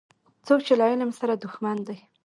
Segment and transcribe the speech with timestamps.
[0.45, 1.97] څوک چي له علم سره دښمن دی